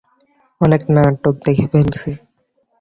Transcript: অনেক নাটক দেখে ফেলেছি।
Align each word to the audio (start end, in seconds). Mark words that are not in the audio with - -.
অনেক 0.61 0.81
নাটক 0.95 1.35
দেখে 1.45 1.65
ফেলেছি। 1.71 2.09